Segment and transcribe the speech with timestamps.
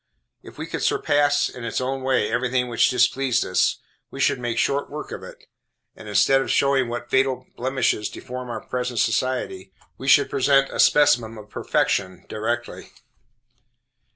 [0.41, 3.77] If we could surpass in its own way everything which displeased us,
[4.09, 5.45] we should make short work of it,
[5.95, 10.79] and instead of showing what fatal blemishes deform our present society, we should present a
[10.79, 12.89] specimen of perfection, directly.